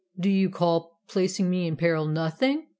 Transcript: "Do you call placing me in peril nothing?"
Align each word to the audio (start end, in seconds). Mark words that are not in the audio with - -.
"Do 0.19 0.31
you 0.31 0.49
call 0.49 0.97
placing 1.07 1.47
me 1.47 1.67
in 1.67 1.75
peril 1.75 2.07
nothing?" 2.07 2.69